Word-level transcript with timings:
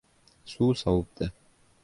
Suv 0.53 0.73
sovibdi. 0.81 1.31